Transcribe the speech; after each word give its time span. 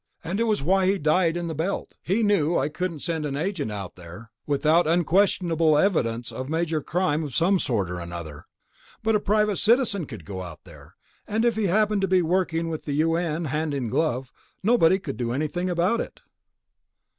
And 0.23 0.39
it 0.39 0.45
was 0.45 0.63
why 0.63 0.87
he 0.87 0.97
died 0.97 1.37
in 1.37 1.47
the 1.47 1.53
Belt. 1.53 1.93
He 2.01 2.23
knew 2.23 2.57
I 2.57 2.69
couldn't 2.69 3.01
send 3.01 3.23
an 3.23 3.37
agent 3.37 3.71
out 3.71 3.93
there 3.95 4.31
without 4.47 4.87
unquestionable 4.87 5.77
evidence 5.77 6.31
of 6.31 6.49
major 6.49 6.81
crime 6.81 7.23
of 7.23 7.35
some 7.35 7.59
sort 7.59 7.87
or 7.87 7.99
another. 7.99 8.45
But 9.03 9.13
a 9.15 9.19
private 9.19 9.57
citizen 9.57 10.07
could 10.07 10.25
go 10.25 10.41
out 10.41 10.63
there, 10.63 10.95
and 11.27 11.45
if 11.45 11.55
he 11.55 11.67
happened 11.67 12.01
to 12.01 12.07
be 12.07 12.23
working 12.23 12.67
with 12.67 12.85
the 12.85 12.93
U.N. 12.93 13.45
hand 13.45 13.75
in 13.75 13.89
glove, 13.89 14.31
nobody 14.63 14.97
could 14.97 15.17
do 15.17 15.31
anything 15.33 15.69
about 15.69 16.01
it." 16.01 16.21